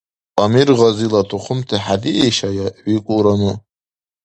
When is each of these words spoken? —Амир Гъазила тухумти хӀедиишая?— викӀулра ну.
—Амир 0.43 0.67
Гъазила 0.77 1.21
тухумти 1.29 1.77
хӀедиишая?— 1.85 2.67
викӀулра 2.89 3.35
ну. 3.41 3.51